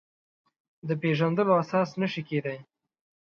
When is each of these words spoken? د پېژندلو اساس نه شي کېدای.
د 0.87 0.89
پېژندلو 1.01 1.53
اساس 1.63 1.89
نه 2.01 2.07
شي 2.11 2.21
کېدای. 2.29 2.59